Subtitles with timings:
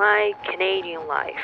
[0.00, 1.36] My Canadian Life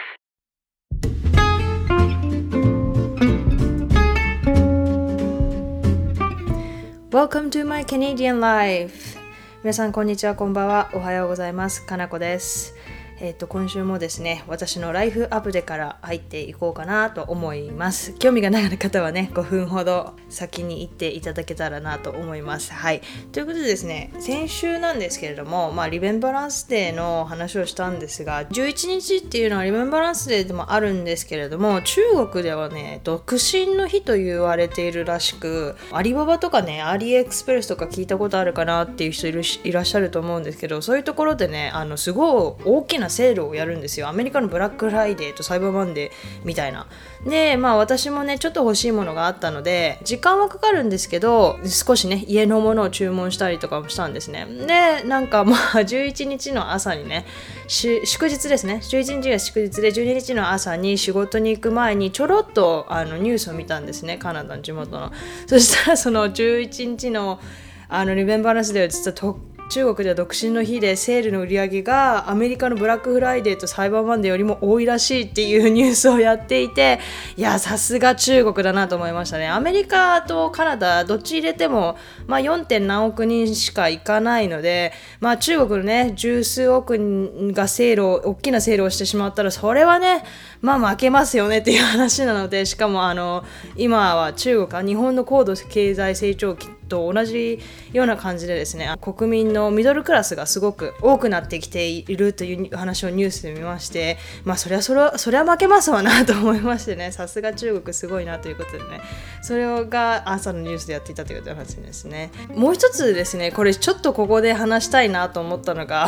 [7.13, 9.19] Welcome to my Canadian life
[9.63, 12.75] 皆さんこんにちはこんばんはおはようございますかなこです
[13.19, 18.13] えっ、と今週もですね私のライフアップデから入っていこうかなと思います。
[18.15, 22.73] 興味がない方はね5分ほど先に行っていただけたらなと思います。
[22.73, 23.01] はい。
[23.33, 44.09] ということでですね先週なんですけれどもまあリベンバランスデーの話をしたんですが11日っていうのはリベンバランスデーでもあるんですけれども中国ではね独身の日と言われているらしくアリババとかねアリエクスプレスとか聞いたことあるかなっていう人いるいらっしゃると思うんですけどそういうところでねあのすごい大きなセールをやるんですよ。
[44.09, 46.13] アメリカのブラックフライデーとサイバーマンデー
[46.45, 46.87] みたいな。
[47.27, 54.47] でまあ私もねちょっと欲しいものがあったので時間はかかるんですけど少しね家のものを注文したりとかもしたんですね。
[54.67, 57.27] でなんかまあ 11日の朝にね
[57.69, 58.81] 祝日ですね。
[58.83, 64.19] 11日が祝日で12日の朝に仕事に行く前にちょろっとあのニュースを見たんですね。
[64.19, 65.13] カナダの地元の。
[65.47, 67.41] そしたらその11日の
[67.89, 77.01] あのリベンバランスでは実はと中国では独身の日でセールの売り上げがアメリカのブラックフライデーとサイバーマンデーよりも多いらしいっていうニュースをやっていて
[77.37, 82.65] いやさすが中国だなと思いましたね アメリカとカナダどっち入れても、まあ、4.
[82.65, 90.23] 点何億人しか行かないので、まあ、中国のね十数億人がセールを大きなセールをしてしまったらそれはね
[90.61, 93.45] まあ負けますよねっていう話なのでしかもあの
[93.77, 97.59] 今は中国は日本の高度経済成長期と同じ
[97.93, 109.01] ような感じでですね国民のミドルクラスがすごく多くなってきているという話をニュースで見ましてまあそりゃそれはそれは負けますわなと思いましてねさすが中国すごいなということでね
[109.43, 112.31] それが朝のニュースでやっていたという話ですね。
[112.55, 116.07] もう一つですねこれちょっとここで話したいなと思ったのが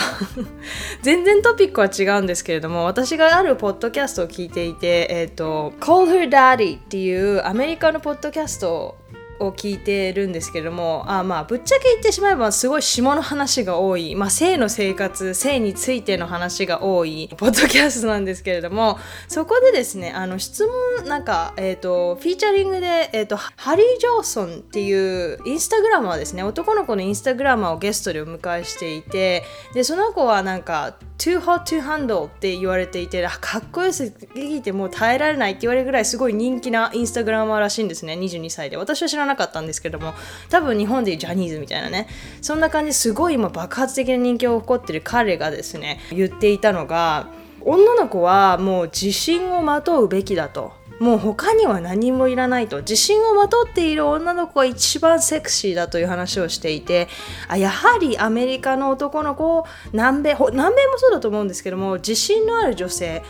[1.03, 8.97] 全然トピックは違うんですけれども私があるポッドキャストを聞聞いていてえっ、ー、と Call Her Daddy っていうアメリカのポッドキャスト
[9.41, 18.99] を聞いてるんですけどもあまあぶっちゃけ言ってしまえばすごい下の話が多い、まあ、性の生活性についての話が多いポッドキャストなんですけれども
[19.29, 26.43] そこでですねあの質問なんか、えーと、フィーチャリングで、えーと、ハリー・ジョーソンっていうインスタグラマーですね。
[26.43, 29.45] 男の子のインスタグラマーをゲストでお迎えしていて
[29.75, 38.15] でその子はなんか too hot to handle って言われていてかっこよすぎてもう耐えられないって言われるぐらいすごい人気なインスタグラマーらしいんですね。
[38.15, 38.77] 22歳で。
[38.77, 40.15] 私は知らなかったんですけども
[40.51, 42.09] 多分日本でいうジャニーズみたいなね。
[42.43, 47.29] そんな感じすごい今爆発的な人気を誇ってる彼がですね言っていたのが
[47.61, 50.73] 女の子はもう自信をまとうべきだと。
[50.99, 52.79] もう他には何もいらないと。
[52.79, 57.09] 自信をまとっている女の子が一番セクシーだという話をしていて
[57.47, 63.23] あやはりアメリカの男の子南米南米もそうだと思うんですけども自信のある女性。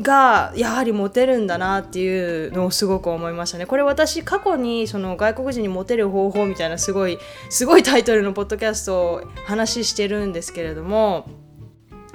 [0.00, 3.66] がやはりモテるんだなっていうのをすごく思いましたね。
[3.66, 7.18] これ私過去にその外国人にモテる方法みたいなすごい
[7.50, 11.28] すごいタイトルのポッドキャストを話してるんですけれども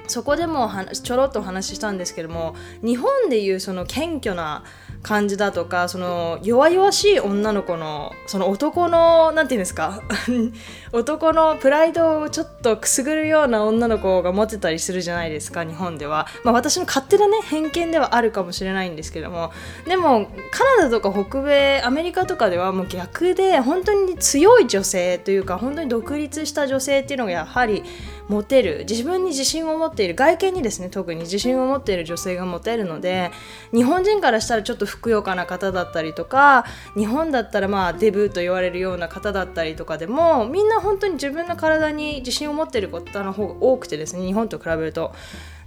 [0.08, 4.64] そこでもちょろっとお話ししたんですけども日本でいうその謙虚な
[5.06, 10.02] 感じだとかその弱々しい女の子のその男の何て言うんですか
[10.94, 19.52] 男のプライドをちょっとくすぐるような女の子がモテたりするじゃないですか日本では、まあ、私の勝手なね偏見ではあるかもしれないんですけども。
[19.86, 27.84] でもカナダとか北米アメリカとかではもう逆で本当に強い女性というか本当に独立した女性っていうのがやはり
[28.28, 28.86] モテる。
[28.90, 30.16] 自分に自信を持っている。
[30.16, 33.30] 外見にですね特に自信を持っている女性がモテるので
[33.72, 45.14] 日本人からしたらちょっとふくよかな方だったりとか日本だったらまあデブと言われるような方だったりとかでもみんな本当に自分の体に自信を持っている方の方が多くてですね日本と比べると。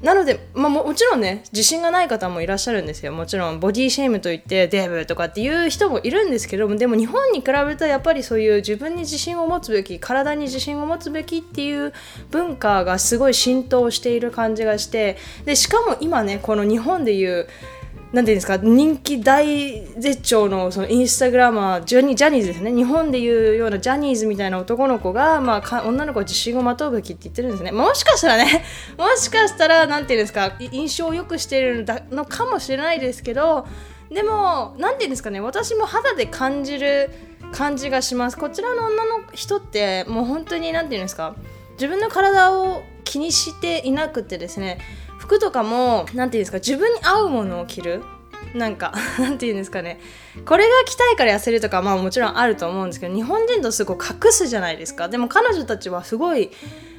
[0.00, 3.12] なので、まあ、もちろんね自信がない方もいらっしゃるんですよ。
[3.12, 11.92] もちろんボディシェイムといってデブとかっていう人もいるんですけどもでも日本に比べるとやっぱりそういう自分に自信を持つべき体に自信を持つべきっていう
[12.30, 17.48] 文化がすごい浸透している感じがしてでしかも今ねこの日本でいう
[18.12, 22.72] なんていうんですか人気大絶頂のそのインスタグラマージャニジャニーズですね。
[22.72, 27.70] 日本でいうようなジャニーズみたいな男の子が、まあ、女の子は自信をまとうべきって言ってるんですね。
[27.70, 28.64] もしかしたらね
[28.96, 33.66] もしかしたらなんていうんですか印象を良くしているのかもしれないですけど
[34.10, 37.10] でもなんていうんですかね私も肌で感じる
[37.52, 38.38] 感じがします。
[38.38, 41.34] こちらの女の人ってもう本当になんていうんですか
[41.72, 44.78] 自分の体を気にしていなくてですね
[45.28, 48.02] 服とかも何て言うんですか自分に合うものを着る？
[48.54, 50.00] なんか なんて言うんですかね。
[50.46, 55.08] これが着たいから痩せるとかまあもちろんあると思うんですけど日本人とすごい隠すじゃないですか。
[55.08, 56.50] でも彼女たちはすごい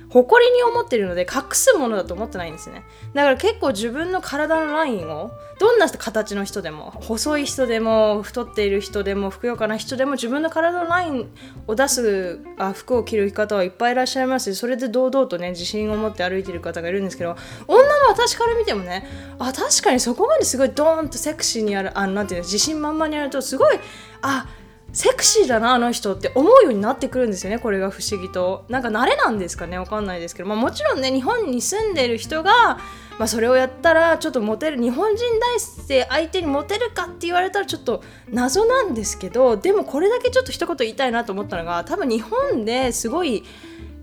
[0.10, 2.84] 誇りに思ってるので隠すものだと思ってないんですね。
[3.14, 11.30] だから結構自分の体のラインをどんな形の人でも細い人でも太っている人でもふくよかな人でも自分の体のライン
[11.68, 17.36] を出すあ服を着る方はいっぱいいらっしゃいますしそれで堂々とね自信を持って歩いてる方がいるんですけど
[17.68, 19.06] 女の私から見てもね
[19.38, 23.80] あ確かにそこまですごいドーンとセクシーにやるあなんていうの自信満々にやるとすごい
[24.22, 24.48] あ
[24.91, 28.65] セクシーだなあの人って思うようになってくるんですよねこれが不思議と。
[28.69, 32.80] なんか慣れなんですかねわかんないですけど、まあ、もちろんね日本に住んでる人が、
[33.18, 43.44] まあ、それをやったらちょっとモテる日本人大好きで相手にモテるかって言われたらちょっと謎なんですけどでもこれだけちょっと一言言いたいなと思ったのが多分日本ですごい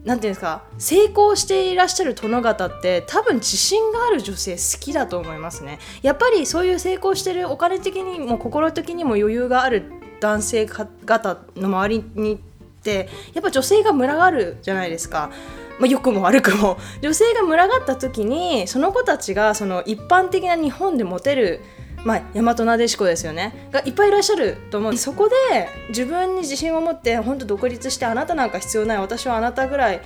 [0.06, 5.80] なんていうんですか成功していらっしゃる殿方って多分自信がある女性好きだと思いますね。
[6.02, 9.90] やっぱりそういう成功してるお金的にも心的にも余裕がある
[10.20, 12.38] 男性方の周りにっ
[12.82, 15.30] てやっぱ女性が群がるじゃないですか。
[15.78, 21.60] まあ、良くも悪くも女性が群がった時にその子たちがその一般的な日本でモテる
[22.06, 30.00] まあ、大和なでしこですよねがいっぱいいらっしゃると思うそこで自分に自信を持って本当独立してあなたなんか必要ない私はあなたぐらい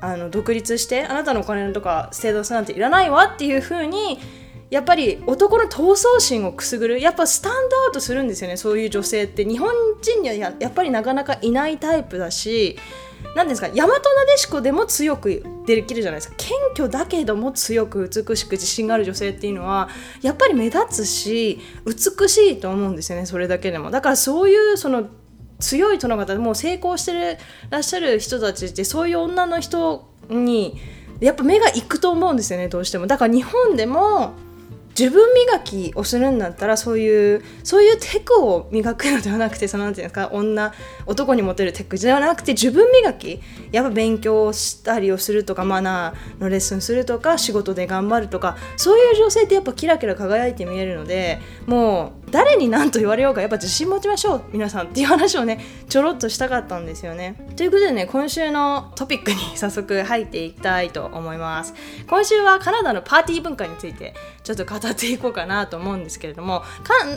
[0.00, 4.18] あの独立してあなたのお金とかステータスなんていらないわっていう風に
[4.74, 9.44] やっぱり男の闘争心をくすぐるやっぱスタンドアウトするんですよねそういう女性って。
[9.44, 9.72] 日本
[10.02, 12.76] 人にはやっぱりなかなかいないタイプだし
[13.36, 13.94] 何ですか大和な
[14.26, 16.34] でしこでも強くできるじゃないですか。
[16.36, 19.88] 謙虚だけども強く美しく自信がある女性っていうのは
[20.22, 23.92] やっぱり目立つし美しいと思うんですよねそれだけでも。
[23.92, 25.06] だからそういうその
[25.60, 27.38] 強い殿方もう成功してる
[27.70, 30.76] らっしゃる人たちってそういう女の人に
[31.20, 33.06] やっぱ目がいくと思うんですよねどうしても。
[33.06, 34.34] だから日本でも
[34.98, 40.72] 自分磨きをするんだったらそういうそういうテクを磨くのではなくてそのなんていうんですか女
[41.06, 43.40] 男にモテるテクではなくて自分磨き
[43.72, 57.36] やっぱ勉強したりをするとかマナーのレッスンするとか仕事で頑張るとかそういう女性ってやっぱキラキラ輝いて見えるのでもう誰に何と言われようかやっぱ自信持ちましょう皆さんっていう話をねちょろっとしたかったんですよね。
[57.56, 61.74] ということでね今週のトピックに早速入っていきたいと思います。
[62.08, 64.14] 今週はカナダのパーティー文化について
[64.44, 66.62] ちょっと語っていこうかなと思うんですけれども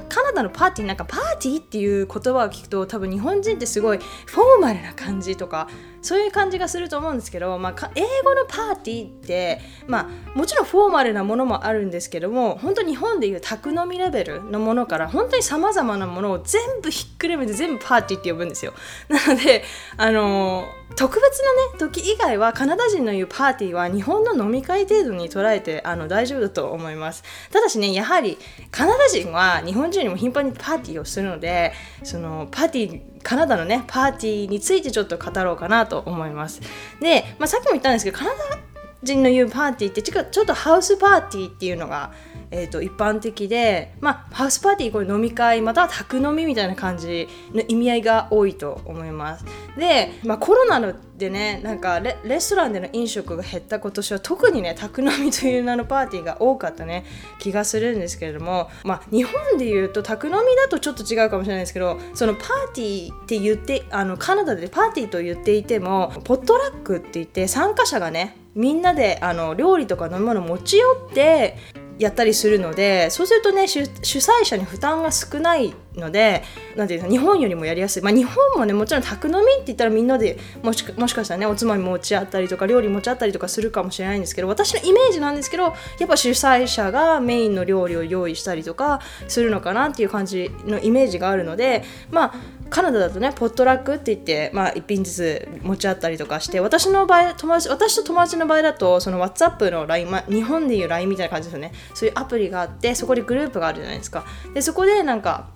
[0.09, 5.67] カナダのパーティーなんかパーティーっていう言葉を聞くと多分日本人ってすごいフォーマルな感じとか
[6.01, 18.73] そういう感じがすると思うんですけど、まあ、英語のパーティーって、まあ、もちろんフォーマルなものもあるんですけども本当日本でいう宅飲みレベルのものから本当にさまざまなものを全部ひっくるめて全部パーティーって呼ぶんですよ。
[19.09, 19.65] なので
[19.97, 27.23] あのー特別なね時以外はカナダ人の言うパーティーは日本の飲み会程度に捉えてあの大丈夫だと思います。
[27.51, 28.37] ただしねやはり
[28.71, 31.73] カナダ人は日本人にも頻繁にパーティーをするので
[32.03, 36.61] そのパーティーカナダのねパーティーについてちょっと語ろうかなと思います。
[37.01, 38.57] で、まあ、さっきも言ったんですけどカナダ
[39.03, 42.11] 人の言うパーティーってちょっとハウスパーティーっていうのが
[42.49, 49.45] えーと、一般的で、まあ、ハウスパーティーこれ飲み会または宅飲みみたいな感じの意味合いが多いと思います。
[49.77, 57.05] で、まあ、コロナでねなんかレストランでの飲食が減った今年は特にね宅飲みという名のパーティーが多かったね
[57.39, 71.55] 気がするんですけれども、まあ、日本でいうと宅飲みだとちょっと違うかもしれないですけどそのパーティーって言ってあのカナダでパーティーと言っていてもポットラックって言って参加者がねみんなであの料理とか飲み物持ち寄って
[71.99, 76.43] やったりするのでそうするとね主催者に負担が少ないので
[76.75, 85.73] なんていうか日本よりもやりやすい、まあ、日本もねもちろん宅飲みって言ったらみんなでもしもしかしたらねおつまみ持ち合ったりとか料理持ち合ったりとかするかもしれないんですけど私のイメージなんですけどやっ
[86.07, 92.33] ぱ主催者がメインの料理を用意したりとかするのかなっていう感じのイメージがあるのでまあ
[92.69, 101.71] カナダだとねポットラックって言って、まあ、1品ずつ持ち合ったりとかして私の場合友達私と友達の場合だとその WhatsApp の LINE、まあ、日本でいう LINE みたいな感じですよね。
[101.93, 104.25] そういうアプリがあってそこでグループがあるじゃないですか。
[104.53, 105.47] でそこでなんか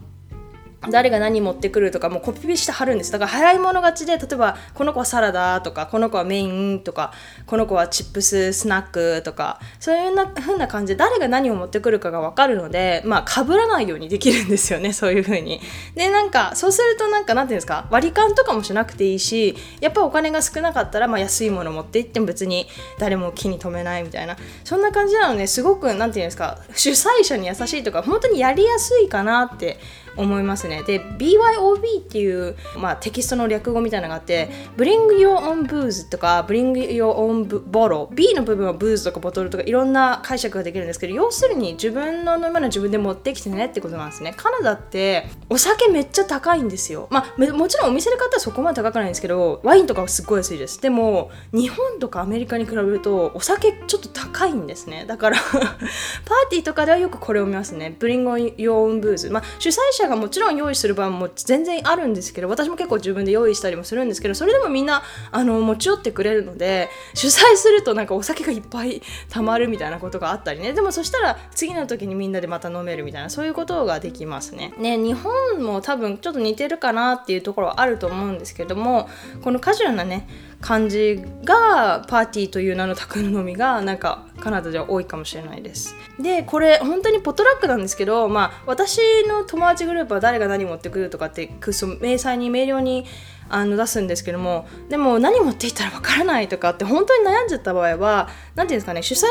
[0.90, 3.12] 誰が何持ってくるとかもうコピペして貼るんです。
[3.12, 7.14] だから早い者勝ちで例えばこの子はサラダとかこの子はメインとか
[7.46, 15.62] この子はチップススナックとかそういうな風な感じで誰が何を持ってくるかが分かるのでまあ被らないようにできるんですよねそういう風に。
[15.94, 24.36] でなんかそうするとなんかなんていうんですか割り勘とかもしなくていいしやっぱお金が少なかったらまあ安いもの持って行っても別に誰も気に留めないみたいな。
[24.64, 29.78] そんな感じなのですごくなんていうんですか主催者に優しいとか本当にやりやすいかなって
[30.18, 30.84] 思いますね。
[30.84, 44.34] で、BYOB っていう、まあ、テキストの略語みたいなのがあって、Bring Your Own Booze とか Bring Your Own Bottle B の部分はブーズとかボトルとかいろんな解釈ができるんですけど、要するに自分の飲み物自分で持ってきてねってことなんですね。
[44.36, 47.08] カナダってお酒めっちゃ高いんですよ。
[47.10, 50.82] まあ、もちろんお店で買ったらそこまで高くないんですけど、ワインとかはすっごい安いです。
[50.82, 55.06] でも、日本とかアメリカに比べるとお酒ちょっと高いんですね。
[55.08, 57.96] だから パーティーとかではよくこれを見ますね。
[58.00, 58.24] Bring
[58.56, 59.32] Your Own Booze。
[59.32, 74.74] まあ、主催者がもちろん用意する場合も全然あるんですけど私も結構自分で用意したりもするんですけどそれでもみんなあの持ち寄ってくれるので 主催するとなんかお酒がいっぱいたまるみたいなことがあったりねでもそしたら次の時にみんなでまた飲めるみたいなそういうことができますね。
[74.77, 79.10] ね日本も多分ちょっと似てるかなっていうところはあると思うんですけども
[79.43, 80.27] このカジュアルなね
[80.62, 85.96] 感じがパーティーという名の宅飲みがなんかカナダでは多いかもしれないです。
[86.20, 93.06] でこれ本当にポトラックなんですけどまあ私の友達グループは誰が何持ってくるとかってそ明細に明瞭に
[93.53, 99.25] あの出すんですけどもでも何持っていったらわからないとかって本当に悩んじゃった場合は何ていうんですかね主催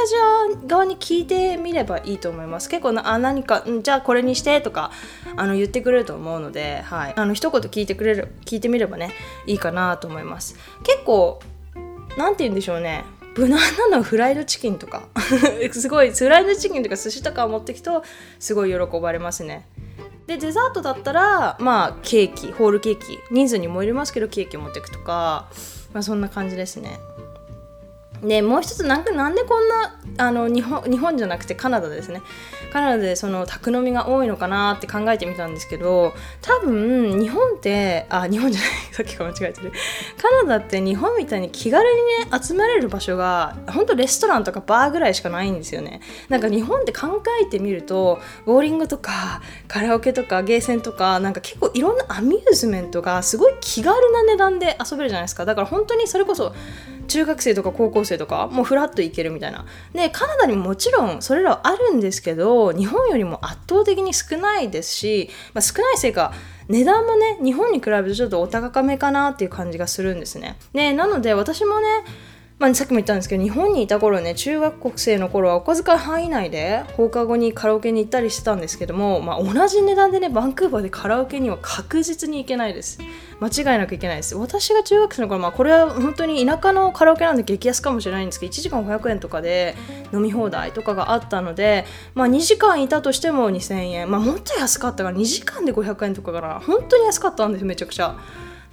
[0.58, 2.68] 者側に聞いてみればいいと思います。
[2.68, 4.90] 結構なあ何かじゃあこれにしてとか
[5.36, 9.12] あの言ってくれると思うので、はい、あの一言聞いてくれる聞いてみればね
[9.46, 10.56] いいかなと思います。
[10.82, 11.40] 結構
[12.16, 13.04] 何て言うんでしょうね。
[13.36, 13.60] 無難
[13.90, 15.08] なのフライドチキンとか
[15.72, 18.02] すごいフライドチキンとか寿司とかを持ってきくと
[18.38, 19.66] すごい喜ばれますね。
[20.30, 23.18] でデザートだったらまあケーキホールケーキ。
[23.32, 25.48] 人数にもよりますけどケーキを持っていくとか、
[25.92, 27.00] まあ、そんな感じですね。
[28.22, 32.22] でもう一つなんかなんでこんなあの日本日本じゃなくてカナダですね。
[32.72, 38.70] カナダでその宅飲みが多いのかなって考えてみたんですけど多分日本ってあ日本じゃない。
[38.92, 39.72] さっきから間違えてる。
[40.20, 46.00] カナダって日本みたいに気軽にね集まれる場所が本当レストランとかバーぐらいしかないんですよね。
[46.28, 55.44] なんか日本って考えてみるとボーリングとかカラオケとかゲーセンとかなんか結構いろんなアミューズメントがすごい気軽な値段で遊べるじゃないですか。
[55.46, 56.54] だから本当にそれこそ
[57.10, 66.32] 中学生とか高校生とかもうフラッと行けるみたいなでカナダにももちろんそれらはあるんですけど日本よりも圧倒的に少ないですし、まあ、少ないせいか
[66.68, 70.56] 値段もね日本に比べるとちょっとお高めかなっていう感じがするんですね。
[70.72, 71.88] ねなので私もね
[72.60, 82.98] まあ、さっきも言ったんですけど日本にいた頃ね中学国生の頃はお小遣い範囲内で放課後にカラオケに行ったりしてたんですけども、まあ、同じ値段でねバンクーバーでカラオケには確実に行けないです。
[83.40, 84.36] 間違いなく行けないです。
[84.36, 89.74] 私が中学生の頃、まあ、これは本当に田舎のカラオケなんで激安かもしれないんですけど1時間500円とかで
[90.12, 98.18] 飲み放題とかがあったので、まあ、2時間いたとしても2000円、まあ、もっと安かったから2時間で500円とかから本当に安かったんですめちゃくちゃ。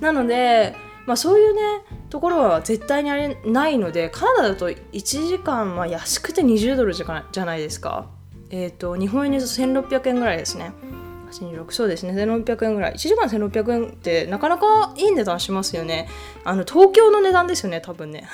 [0.01, 0.75] なので
[1.07, 1.61] まあ、そういうね
[2.09, 8.09] ところは絶対にあれないのでカナダだと1時間、まあ、安くて20ドルじゃないですか。
[8.49, 10.73] えっ、ー、と日本円にすると1600円ぐらいですね。
[11.31, 12.13] 86そうですね。
[12.13, 12.93] 1600円ぐらい。
[12.93, 16.09] 1時間1600円ってなかなかいい値段しますよね。
[16.43, 18.27] あの東京の値段ですよね多分ね。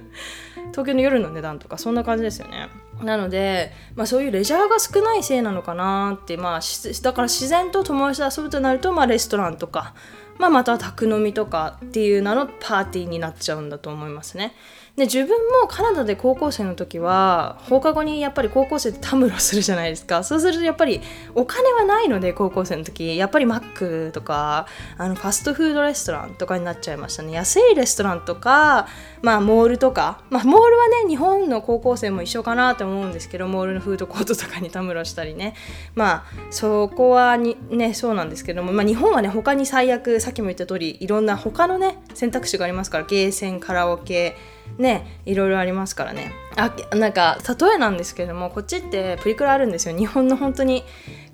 [0.72, 2.68] 東京の夜の値段とかそんな感じですよね。
[3.02, 6.60] なので、まあ、そういうレジャーが少ないせいなのかなって、まあ、
[7.02, 9.94] だから自然と友達と遊ぶとなると、まあ、レストランとか
[10.38, 14.54] まあ、また宅飲みとかっていう名のパーティーになっちゃうんだと思いますね。
[14.96, 15.28] で自分
[15.60, 20.24] もカナダで高校生の時は放課後にやっぱり高校生ってたむろするじゃないですか。
[20.24, 21.02] そうするとやっぱり
[21.34, 23.14] お金はないので高校生の時。
[23.14, 27.32] やっぱりマックとかあのファストフードレストランとかになっちゃいましたね。
[27.32, 28.88] 安いレストランとか
[29.20, 30.22] まあモールとか。
[30.30, 35.54] まあモールはね日本の高校生も一緒かなと思うんですけどモールのフードコートとかにたむろしたりね。
[35.94, 43.04] まあそこはにねそうなんですけども、まあ、日本はね他に最悪さっきも言った通りいろんな他のね選択肢がありますから。
[43.04, 44.36] ゲーセンカラオケ
[44.78, 46.32] ねいろいろありますからね。
[46.56, 49.96] あなんか例えなんですけれどもこっちってプリクラあるんですよ。
[49.96, 50.84] 日本の本当に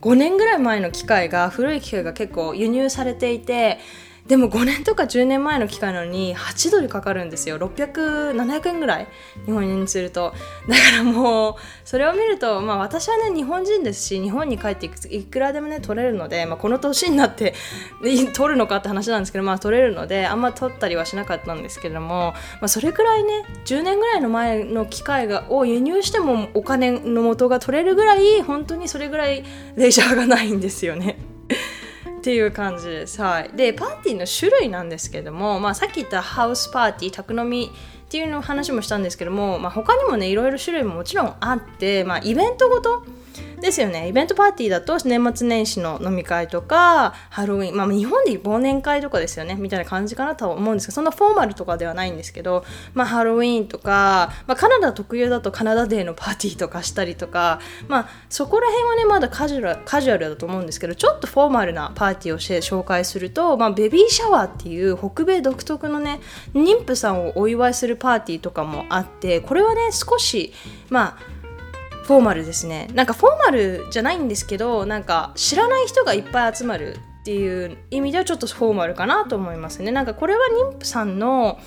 [0.01, 3.79] 5年ぐらい前の機械が古い機械が結構輸入されていて
[4.27, 9.09] でも5年とか10年前の機械なのに8ドルかかるんですよ600700円ぐらい
[9.47, 10.33] 日本円にすると
[10.69, 17.55] だからもうそれを見るとまあ私はね日本人ですし日本に帰っていくいくらでもね取れるので、まあ、この年になって
[18.35, 31.32] 取るのかって話なんですけどまあ取れるのであんま取ったりはしなかったんですけれども、まあ、それくらいね10年ぐらいの前の機械がを輸入してもお金の元が取れるぐらい本当にそれぐらいレジャーがないんですよね。
[32.23, 33.21] っていう感じです。
[33.21, 43.05] はい、でパーティーの種類なんですけども、まあ、さっき言ったハウスパーティー宅飲みっていうの話もしたんですけども、まあ、他にもねいろいろ種類ももちろんあって、まあ、イベントごと
[43.61, 44.09] ですよね。
[44.09, 49.55] イベントパーティーだと年末年始の飲み会とかハロウィンまあ日本で忘年会とかですよね。
[49.55, 66.21] みたいな感じかなとは思うんですけどそんなフォーマルとかではないんですけどまあハロウィンとか、まあ、カナダ特有だとカナダデーのパーティーとかしたりとかまあそこら辺はねまだカジュアルカジュアルだと思うんですけどちょっとフォーマルなパーティーをして紹介すると、まあ、ベビーシャワーっていう北米独特のね
[66.55, 70.53] 妊婦さんをお祝いするパーティーとかもあってこれはね少し
[70.91, 71.42] まあ
[72.05, 72.89] フォーマルですね。
[72.95, 79.93] なんかフォーマルじゃないんですけどなんか知らない人がいっぱい集まるっていう意味ではちょっとフォーマルかなと思いますね。
[79.93, 80.41] なんかこれは
[80.73, 81.59] 妊婦さんの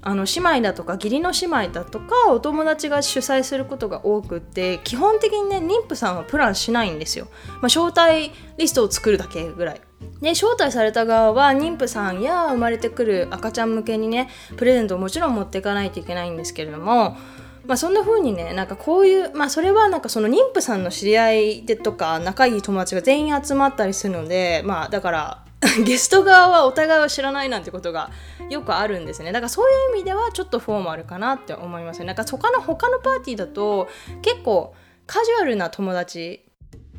[0.00, 7.26] あの姉妹だとか義理の姉妹だとかお友達が主催することが多くって基本的にね妊婦さんはプランしないんですよ、
[7.60, 9.80] まあ、招待リストを作るだけぐらい。
[10.20, 17.16] で招待された側は妊婦さんや生まれてくる赤ちゃん向けにねプレゼントをもちろん持っていかないといけないんですけれども
[17.68, 25.44] まあ、そんな風にねなんかこういうまあそれはなんかその妊婦さんの知り合いでとか仲いい友達が全員集まったりするのでまあだから
[25.84, 28.10] ゲスト側はお互いを知らないなんてことが
[28.48, 29.32] よくあるんですね。
[29.32, 32.06] だからそういう意味ではちょっとフォーマルかなって思いますね。
[32.06, 33.88] なんか他の他のパーティーだと
[34.22, 34.74] 結構
[35.06, 36.47] カジュアルな友達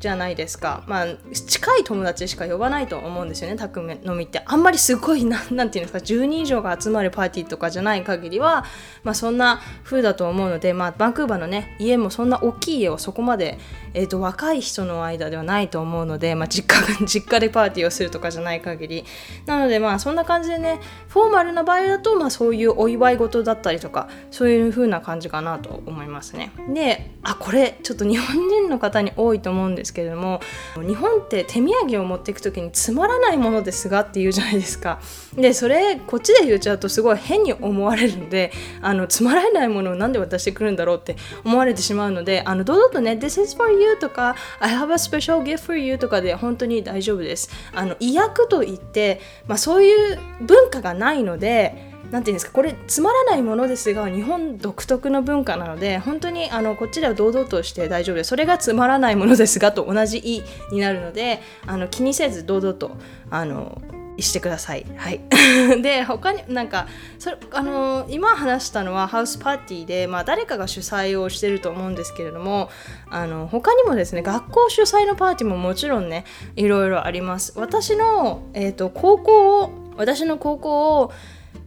[0.00, 0.82] じゃないですか。
[0.86, 4.42] まあ近い友達しか呼ばないと思うんですよね宅飲みって。
[4.46, 8.64] あんまりすごいななんていうんですか10人以上が集まるパーティーとかじゃない限りは、
[9.04, 13.58] まあ、そんな風だと思うので、まあ、バンクーバーのね家もそんな大きい家をそこまで、
[13.94, 19.04] えーと、若い人の間ではないと思うので、まあ、実家 実家でパーティーをするとかじゃない限り。
[19.46, 26.50] なのでまあそんな感じでねフォーマルな場合だと、まあ、そういうお祝い事だったりとかそういう風な感じかなと思いますね。
[26.72, 30.40] であこれちょっと日本人の方に多いと思うんですけれども
[30.76, 35.00] 日本って手土産を持っていく時につまらないものですがって言うじゃないですか。
[35.34, 47.50] でそれこっちで言っちゃうとすごい変に思われるのであのつまらないものをなんで渡してくるんだろうって思われてしまうのであの堂々とね This is for you you とか I have a special gift for you とかで本当に大丈夫です。
[47.74, 58.28] あの意訳といって、まあ、そういう文化がないので何て言うんですかこれつまらないものですが日本独特の文化なので本当にあのこっちでは堂々として大丈夫です。
[58.28, 62.96] それがつまらないものですがと同じ意になるのであの気にせず堂々と
[63.30, 63.80] あの
[64.22, 64.86] してください。
[64.96, 65.20] はい、
[65.82, 66.86] で他になんか
[67.18, 72.70] それあの今話したのはハウスパーティーで、まあ、誰かが主催をしてると思うんですけれども
[73.10, 76.24] あの他にもですね学校主催のパーティーももちろんね
[76.56, 77.52] いろいろあります。
[77.56, 81.12] 私の、えーと高校を私の高校を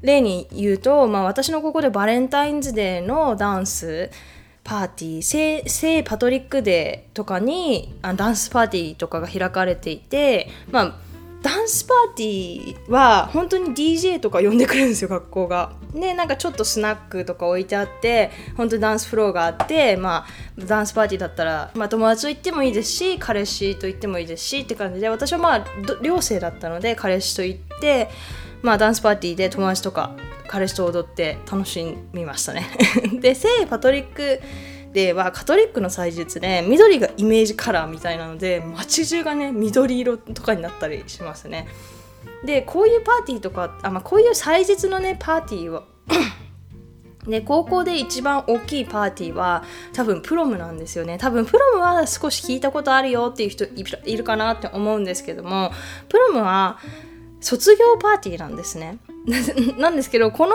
[0.01, 4.11] 例に言うと、まあ、私のここでバレンタインズデーのダンス
[4.63, 10.95] パーティー聖聖パトリックデーとかにあダンスパーティーとかが開かれていて、まあ、
[11.43, 15.73] ダンスパーティーは本当に DJ とか呼んでくれるんですよ学校が。
[15.93, 25.65] でなんかちょっとスナックとか置いてあって本当にダンスフローがあって、まあ、ダンスパーティーだったら、まあ、友達と行ってもいいですし彼氏と行ってもいいですしって感じで私はまあ
[26.01, 28.09] 寮生だったので彼氏と行って。
[28.63, 30.15] まあ、ダンスパーティーで友達とか
[30.47, 32.65] 彼氏と踊って楽しみましたね
[33.19, 34.39] で聖パトリック
[34.93, 41.67] デーはカトリックの祭日で緑がイメージカラーみたいなので街中がね緑色とかになったりしますね
[42.45, 45.83] でこういうパーティーとかあ、まあ、こういう祭日のねパーティーは
[47.27, 53.65] で高校で一番大きいパーティーは多分プロムなんですよね多分プロムは少し聞いたことあるよっていう人
[54.05, 55.71] いるかなって思うんですけども
[56.09, 56.79] プロムは
[57.39, 58.99] 卒業パーティーなんですね。
[59.77, 60.53] なんですけどこの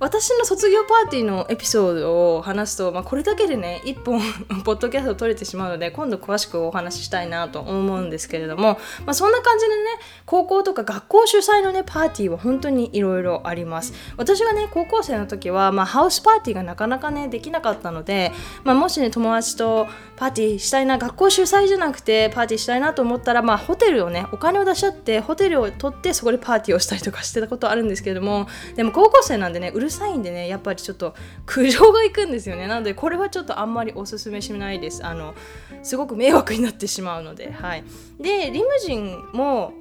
[0.00, 4.20] 私の卒業パーティーのエピソードを話すと、まあ、これだけでね一本
[4.64, 9.82] ポッドキャスト撮れてしまうので今度詳しくお話ししたいなと思うんですけれども、まあ、そんな感じでね
[10.24, 13.92] 高校とか学校主催のねパーティーは本当にいろいろあります。
[14.16, 31.14] 私がね高校生の時は、まあ、ハウスパーティーがなかなかねできなかったので、まあ、もしね友達とパーティーしたいな学校主催じゃなくてパーティーしたいなと思ったら、まあ、ホテルをねお金を出し合ってホテルを取ってそこでパーティーをしたりとかしてたことあるんですですけれどもでも高校生なんでねうるさいんでねやっぱりちょっと
[31.46, 32.66] 苦情がいくんですよね。
[32.66, 35.04] なのでこれはちょっとあんまりおすすめしないです。
[35.04, 35.34] あの
[35.82, 37.50] すごく迷惑になってしまうので。
[37.50, 37.84] はい。
[38.20, 39.72] でリムジンも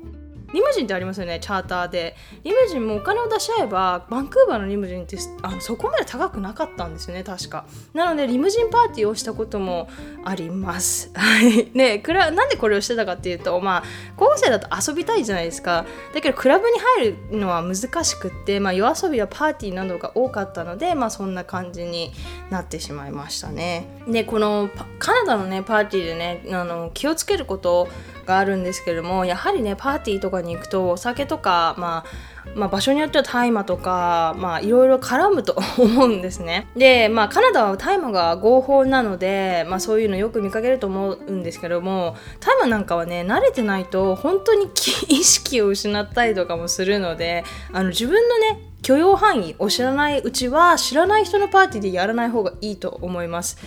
[0.53, 2.15] リムジンってありますよねチャーターで。
[2.43, 7.65] リムジンもお金を出し合えばバンクーバーのリムジンってあのそこまで高くなかったんですよね確か。
[7.93, 9.89] なのでリムジンパーティーをしたことも
[10.23, 11.12] あります。
[11.15, 11.69] はい。
[11.73, 13.83] ねなんでこれをしてたかっていうとまあ
[14.15, 15.86] 高校生だと遊びたいじゃないですか。
[16.13, 22.12] だけどクラブに入るのは難しくって、まあ、夜遊びやパーティーなどが多かったのでまあそんな感じに
[22.49, 23.88] なってしまいましたね。
[24.07, 27.89] でこのカナダのねパーティーでねあの気をつけること
[28.27, 36.67] があるんですけれどもやはりねパーティーとかに行くとお酒とか、まあ、まあ場所によっては大麻とかまあいろいろ絡むと 思うんですね。
[36.75, 44.69] でまあカナダは大麻が合法なので、まあ、そういうのよく見かけると思うんですけども大麻なんかはね慣れてないと本当に
[45.07, 53.57] 意識を失ったりとかもするのであの自分のね許容範囲を知らないうちは知らない人のパーティーでやらない方がいいと思います。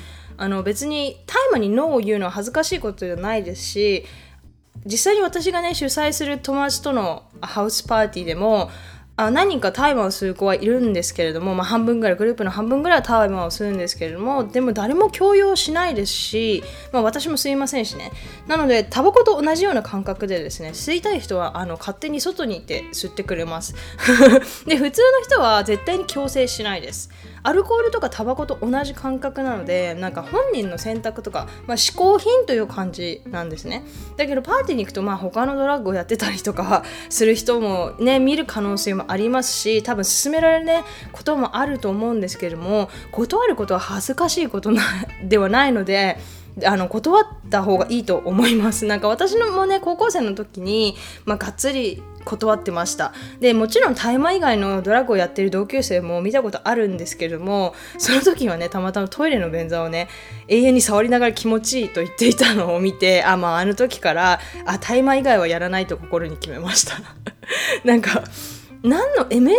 [0.41, 4.07] あの別に大麻にノーを言うのは恥ずかしいことじゃないですし
[4.85, 8.71] 実際に私がね主催する友達とのハウスパーティーでも
[9.21, 18.13] あ何人かタイマーをする子はいるんですけれども、まあ、半分ぐらいグループの半分ぐらいはタイマーをするんですけれどもでも誰も強要しないですし、まあ、私も吸いませんしね。
[18.47, 23.75] なのでタバコと同じような感覚でですね吸いたい人はあの勝手に外に行って吸ってくれます。
[24.67, 27.11] で普通の人は絶対に強制しないです。
[27.43, 33.85] アルコールとかタバコと同じ感覚なのでなんか本人の選択とか、まあ、嗜好品という感じなんですね。
[34.17, 44.83] だけどパーティーに行くとまあ他のドラッグをやってたりとかする人もね見る可能性もありますし多分勧められる、ね、こともあると思うんですけれども断ることは恥ずかしいことな
[45.23, 46.19] ではないので
[46.65, 48.85] あの断った方がいいと思います。
[48.85, 53.13] なんか私のもね高校生の時に、まあ、がっつり断ってました。
[53.41, 60.09] でもちろん大麻以外のドラッグをやってる同級生も見たことあるんですけどもその時はねたまたまトイレの便座をね
[60.49, 66.95] 永遠に触りながら気持ちいいと言っていたのを見てあまああの時からあ大麻以外はやらないと心に決めました。
[67.85, 68.23] なんか
[68.83, 69.51] 何の M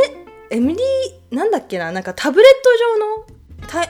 [0.49, 0.83] MD
[1.31, 3.41] なんだっけななんかタブレット状の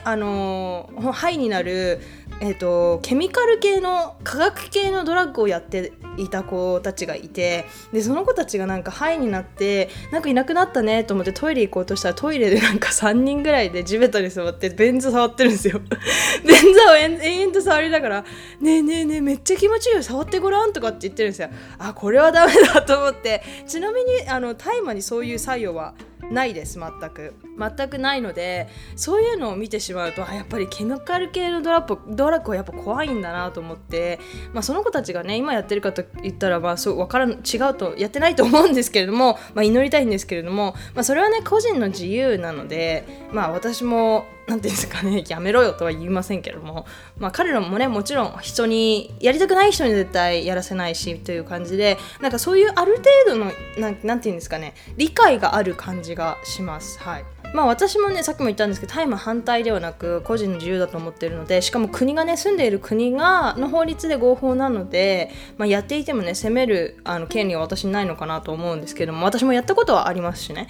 [0.04, 2.00] あのー、ハイになる
[2.44, 15.80] えーと、ケミカル系の化学系のドラッグをやっていた子たちがいてでその子たちがなんかハイになってなんかいなくなったねと思ってトイレ行こうとしたらトイレでなんか3人ぐらいで地べたに座って便座触ってるんですよ。
[16.44, 18.24] 便座を延々と触りながら
[18.60, 21.48] 「ねえねえねえめっちゃ気持ちいいよ触ってごらん」とかって言ってるんですよ。
[21.78, 23.40] あこれはダメだと思って。
[23.68, 25.94] ちなみにあの大麻にそういう作用は
[26.30, 27.34] ないです全く。
[27.58, 34.18] 全くないのでそういうのを見てしまうとやっぱりケミカル系のドラッグドラッグはやっぱ怖いんだなと思って、
[34.52, 46.86] まあ、その子たちがね今やってるかと言ったらまあそう分からん違うとやってないと思うんですけれども、まあ、祈りたいんですけれども、まあ、それはね個人の自由なのでまあ私も何て言うんですかねやめろよとは言いませんけども、
[47.18, 56.98] まあ、彼らもねもちろん人にやりたくない人に絶対やらせないしという感じでなんかそういうある程度の何て言うんですかね理解がある感じがします。
[57.00, 70.68] はいまあ私もねさっきも言ったんですけど大麻反対ではなく個人の自由だと思ってるのでしかも国がね住んでいる国がの法律で合法なので、まあ、やっていてもね責めるあの権利は私にないのかなと思うんですけども私もやったことはありますしね。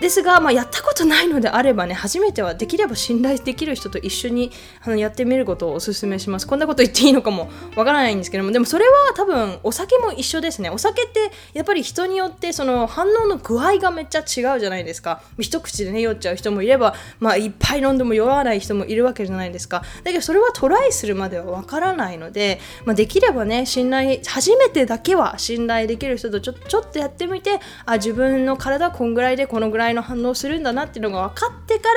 [0.00, 4.50] ですが、まあ、やったことないのであればね初めてはできれば信頼できる人と一緒に
[4.84, 6.46] あのやってみることをおすすめします。
[6.46, 10.70] こんなこと言っていいのかもわからないんですけどもでもそれは多分お酒も一緒ですね。
[10.70, 15.22] お酒ってやっぱり人によってその反応の具合がめっちゃ違うじゃないですか。
[15.38, 19.82] 一口でね酔っちゃう人もいれば、まあ、いっぱい飲んでも酔わない人もいるわけじゃないですか。
[20.04, 31.94] だけどそれはトライするまではわからないので、まあ、できればね信頼初めてだけは信頼できる人とちょちょっとやってみてあ自分の体はこんぐらいでこのぐらいの反応するんだなっていうのが分かってから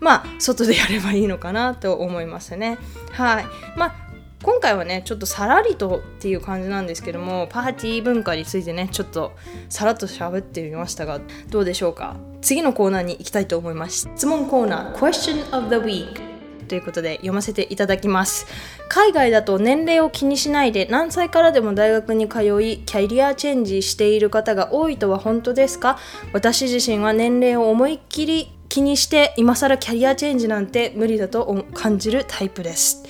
[0.00, 2.78] まあ外でやればいいのかなと思いますね。
[3.12, 3.44] はい。
[3.76, 4.09] まあ
[4.42, 9.32] 今回はねちょっとさらりとっていう感じなんですけどもパーティー文化についてねちょっと
[9.68, 12.16] さらっと喋ってみましたがどうでしょうか？
[12.40, 14.08] 次のコーナーに行きたいと思います。
[14.16, 16.30] 質問コーナー Question of the Week
[16.68, 18.46] ということで読ませていただきます。
[18.88, 25.98] 海外だと年齢を気にしないで何歳からでも大学に通いキャリアチェンジしている方が多いとは本当ですか？
[26.32, 33.04] 私自身は年齢を思いっきり気にして今更キャリアチェンジなんて無理だと感じるタイプです。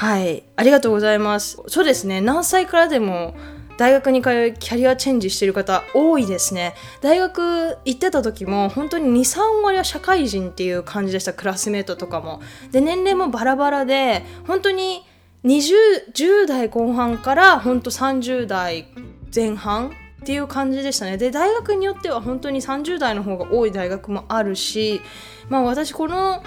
[0.00, 0.44] はい。
[0.56, 1.62] ありがとうございます。
[1.66, 2.22] そうですね。
[2.22, 3.34] 何歳からでも
[3.76, 6.74] 大学に通いキャリアチェンジしてる方多いですね。
[7.02, 11.34] 大学行ってた時も本当に23割は社会人っていう感じでした。
[11.34, 12.40] クラスメートとかも。
[12.72, 15.04] で年齢もバラバラで本当に
[15.44, 15.74] 20
[16.14, 18.86] 10代後半から本当30代
[19.34, 19.90] 前半っ
[20.24, 21.18] ていう感じでしたね。
[21.18, 25.02] で大学によっては本当に30代の方が多い大学もあるし
[25.50, 26.42] まあ私この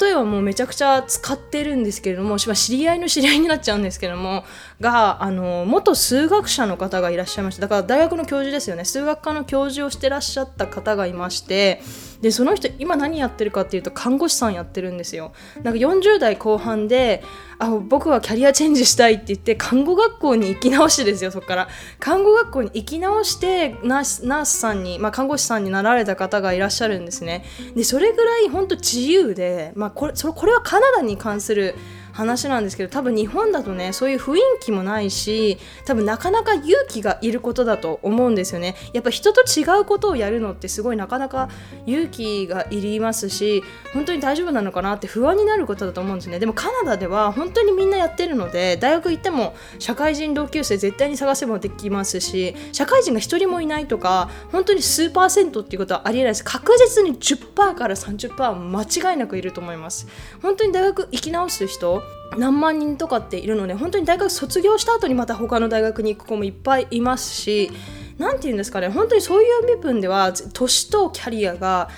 [0.00, 4.44] 例えばもうめちゃくちゃ使ってるんですけれども知り合いの知り合いになっちゃうんですけども
[4.80, 8.84] があの元数学者の方がいらっしゃいましただから大学の教授ですよね。
[8.84, 11.80] 数学科の教授をしてらっしゃった方がいまして
[12.20, 15.32] でその人今何やってるかっていうと看護師さんやってるんですよ。
[15.62, 17.22] なんか40代後半で
[17.58, 21.68] あ僕はキャリアチェンジしたいって言って看護学校に行き直しですよそこから。
[21.98, 27.44] 看護学校に行き直してナースナースさんに、まあ、看護師さんになられた方がいらっしゃるんですね。
[27.74, 31.74] でそれぐらい本当自由で、まあ、これそれこれはカナダに関する
[32.16, 38.74] 話なんですけど多分日本だとねそういう雰囲気もないし多分なかなか勇気がいることだと思うんですよね。
[38.94, 41.50] やっぱ人と違うことをやるのってすごいなかなか
[41.84, 46.38] 勇気がいりますし本当に大丈夫なのかなって不安になることだと思うんですね。
[46.38, 56.44] でもカナダでは本当にみんなやってるので大学行っても社会人同級生絶対に探せばできますし社会人が1人もいないとか本当に数パーセントっていうことはありえないです。
[56.44, 60.06] 確実に10%から30%は間違いなくいると思います。
[60.40, 62.05] 本当に大学行き直す人
[62.36, 67.70] 何万人とかっているので本当に大学卒業した後にまた他の大学に行く子もいっぱいいますし
[68.18, 71.88] 何て言うんですかね本当にそういう部分では年とキャリアが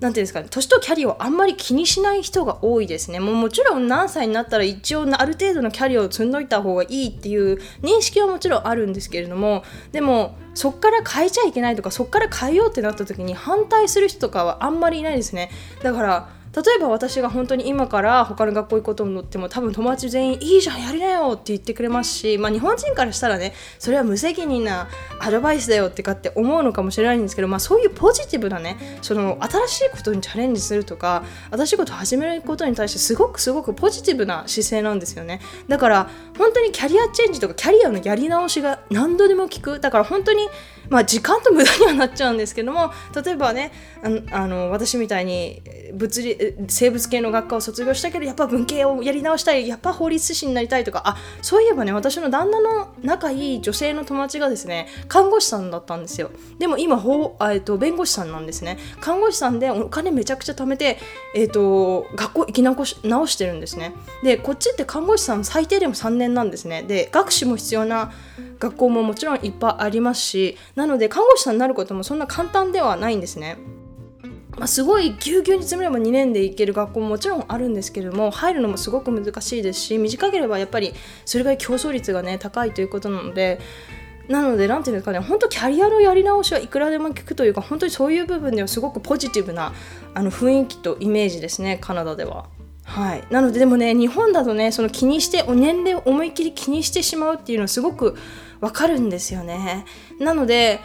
[0.00, 3.18] なんていうんですかね、年とキャリアをあんまり気にしない人が多いですね。
[3.18, 15.50] もうもちろん何歳になったら一応ある程度のキャリアを積んどいた方がいいっていう認識はもちろんあるんですけれども、でもそっから変えちゃいけないとか、そっから変えようってなった時に反対する人とかはあんまりいないですね。
[15.82, 24.88] だから例えば私が本当に今から他の学校行くことになっても多分友達全員いいじゃんやりなよって言ってくれますし、まあ、日本人からしたらねそれは無責任な
[25.20, 35.40] アドバイスだよってかって思うのかもしれないんですけど、まあ、そういうポジティブなねその新しいことにチャレンジするとか新しいことを始めることに対してすごくすごくポジティブな姿勢なんですよね。
[35.68, 39.80] だから本当にキャリアチェンジとかキャリアのやり直しが何度でも効く。
[39.80, 40.48] だから本当に
[40.88, 42.92] まあ、時間と無駄にはなっちゃうんですけども
[43.24, 43.72] 例えばね
[44.30, 45.62] あの私みたいに
[45.94, 51.02] 物理生物系の学科を卒業したけどやっぱ文系をやり直したいやっぱ法律師になりたいとか。
[51.04, 56.30] あそういえばね私の旦那の仲いい女性の友達がですね看護師さんだったんですよ。
[56.58, 58.78] でも今法、えっと、弁護士さんなんですね。
[59.00, 60.98] 看護師さんでお金めちゃくちゃ貯めて、
[61.34, 63.94] えーと、学校行き直し直してるんですね。
[64.22, 66.82] でこっちって看護師さん最低でも3年なんですね。
[66.82, 68.12] で学士も必要な
[68.58, 73.58] 学校ももちろんいっぱいありますしなので看護師さんになることもそんな簡単ではないんですね。
[74.56, 83.60] まあ、すごいぎゅうぎゅうに詰めれば2年で行ける学校ももちろんあるんですけれども入るのもすごく難しいですし短ければやっぱりそれぐらい競争率がね高いということなので
[84.28, 89.72] なので、なんていうんですかね、本当キャリアのやり直しはいくらでも聞くというか、本当にそういう部分ではすごくポジティブな
[90.14, 92.46] あの雰囲気とイメージですね、カナダでは。
[92.86, 98.16] はい、なのででもね日本だとねその気にしてお年齢を思いっきり気にしてしまうっていうのはすごく
[98.60, 99.84] わかるんですよね
[100.20, 100.80] なので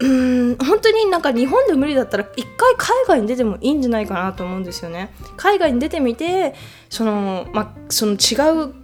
[0.00, 5.12] うん本当になんか日本で無理だったら一回海外に出てもいいんじゃないかなと思うんですよね。
[5.36, 6.54] 海外に出てみて
[6.88, 8.74] その,、まあ、その違う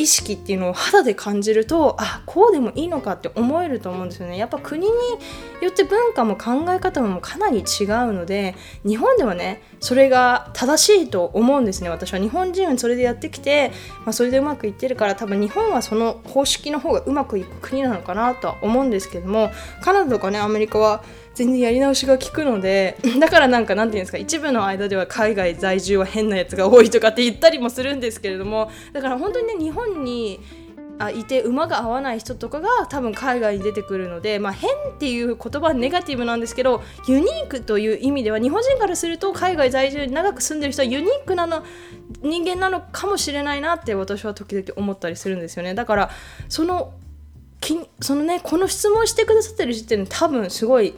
[0.00, 4.36] 意識っていうのを肌で感じるとあこうでもいいのかって思えると思うんですよね。
[4.36, 4.92] やっぱ国に
[5.60, 7.64] よって文化も考え方もかなり違う
[8.12, 8.54] ので
[8.86, 12.20] 日本ではねそれが正しいと思うんですね私は。
[12.20, 13.72] 日本人はそれでやってきて、
[14.04, 19.50] まあ、それでうまくいってるから多分日本はその方式の方がうまくいく国なのかなとは思うんですけども
[19.82, 30.40] カナダとかねアメリカは全然やり直しが効くので だからなんかなんていうんですか一部の間では海外在住は変なやつが多いとかって言ったりもするんですけれどもだから本当にね日本に
[31.00, 41.64] あいて馬が合わない人とかが多分海外に出てくるので、まあ、変っていう言葉はネガティブなんですけどユニークという意味では日本人からすると海外在住に長く住んでる人はユニークなの
[42.22, 45.74] 人間なのかもしれないなって私は時々思ったりするんですよね。
[45.74, 46.10] だから
[46.50, 46.92] その
[47.60, 50.94] きそのねこの質問してくださってる時点で多分すごい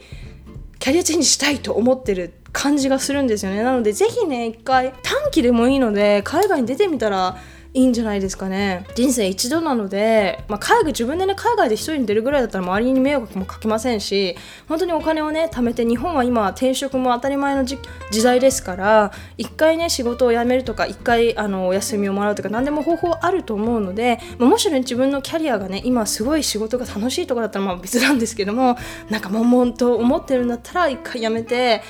[0.79, 3.63] キャリアチェンジしたいと思ってる感じがするんですよね。
[3.63, 7.37] なのでぜひね一回短期でもいいので海外に出てみたら
[7.75, 8.85] いいんじゃないですかね。
[8.93, 14.35] 人生一度なので、まあ、海外自分でね海外で一人に出るぐらいだったら周りに迷惑もかけませんし
[14.67, 17.79] 本当にお金をね貯めて日本は今転職も当たり前の時
[18.23, 28.77] 代ですから一回ね仕事を辞めるとか一回あのお休みをもらうとか何でも方法あると思うので、まあ、もしね自分のキャリアがね今すごい仕事が楽しいとかだったらまあ別なんですけども
[29.09, 31.81] なんか悶々と思ってるんだったら一回辞めて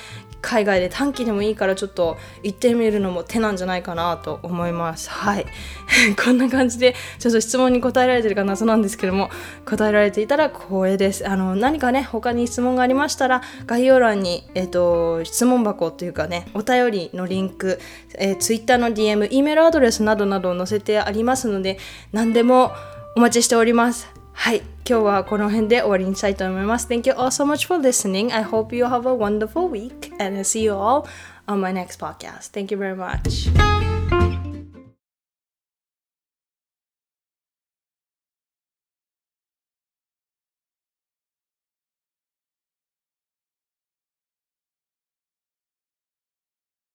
[0.44, 5.08] 海外で短期でもいいからちょっと行ってみるのも手なんじゃないかなと思います。
[5.08, 5.46] はい。
[6.22, 9.30] こんな感じでちょっと質問に答えられてるか謎なんですけども
[9.64, 11.26] 答えられていたら光栄です。
[11.26, 17.80] あの何かね他に質問がありましたら概要欄に、えーと、質問箱というかねお便りのリンク、
[18.18, 21.78] えー、Twitter の DM E メールアドレスなどなどを載せてありますので
[22.12, 22.72] 何でも
[23.16, 24.23] お待ちしております。
[24.33, 24.61] はい。
[24.89, 26.87] 今日はこの辺で終わりにしたいと思います。
[26.87, 28.33] Thank you all so much for listening.
[28.33, 31.07] I hope you have a wonderful week and I'll see you all
[31.45, 32.51] on my next podcast.
[32.51, 33.49] Thank you very much.